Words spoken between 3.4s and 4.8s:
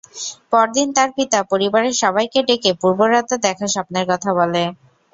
দেখা স্বপ্নের কথা বলে।